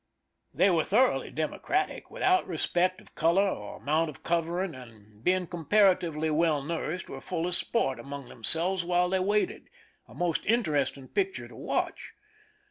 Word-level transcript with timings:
They 0.51 0.71
were 0.71 0.83
thoroughly 0.83 1.29
democratic, 1.29 2.09
without 2.09 2.47
respect 2.47 3.01
of 3.01 3.13
color 3.13 3.47
or 3.47 3.75
amount 3.77 4.09
of 4.09 4.23
covering, 4.23 4.73
and 4.73 5.23
being 5.23 5.45
comparatively 5.45 6.31
well 6.31 6.63
nourished, 6.63 7.07
were 7.07 7.21
full 7.21 7.45
of 7.45 7.53
sport 7.53 7.99
among 7.99 8.27
themselves 8.27 8.83
while 8.83 9.09
they 9.09 9.19
waited— 9.19 9.69
a 10.07 10.15
most 10.15 10.43
interesting 10.47 11.07
picture 11.07 11.47
to 11.47 11.55
watch. 11.55 12.13